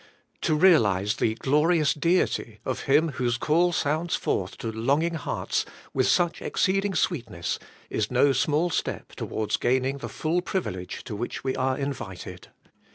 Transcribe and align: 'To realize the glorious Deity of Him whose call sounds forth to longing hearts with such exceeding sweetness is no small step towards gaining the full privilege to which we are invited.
'To 0.41 0.55
realize 0.55 1.17
the 1.17 1.35
glorious 1.35 1.93
Deity 1.93 2.59
of 2.65 2.85
Him 2.89 3.09
whose 3.09 3.37
call 3.37 3.71
sounds 3.71 4.15
forth 4.15 4.57
to 4.57 4.71
longing 4.71 5.13
hearts 5.13 5.63
with 5.93 6.07
such 6.07 6.41
exceeding 6.41 6.95
sweetness 6.95 7.59
is 7.91 8.09
no 8.09 8.33
small 8.33 8.71
step 8.71 9.11
towards 9.13 9.57
gaining 9.57 9.99
the 9.99 10.09
full 10.09 10.41
privilege 10.41 11.03
to 11.03 11.15
which 11.15 11.43
we 11.43 11.55
are 11.55 11.77
invited. 11.77 12.47